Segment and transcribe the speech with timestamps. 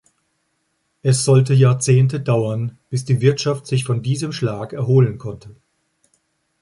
[1.03, 5.55] Es sollte Jahrzehnte dauern, bis die Wirtschaft sich von diesem Schlag erholen konnte.